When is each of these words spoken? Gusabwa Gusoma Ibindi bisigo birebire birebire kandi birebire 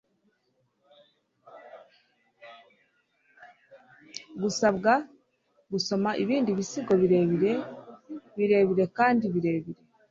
Gusabwa 4.41 4.91
Gusoma 5.71 6.09
Ibindi 6.23 6.49
bisigo 6.57 6.93
birebire 7.01 7.51
birebire 8.37 8.85
kandi 8.97 9.25
birebire 9.33 9.81